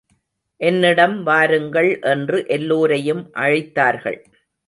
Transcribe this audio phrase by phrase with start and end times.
[0.61, 1.99] என்னிடம் வாருங்கள்!
[2.03, 4.19] என்று எல்லோரையும் அழைத்தார்கள்.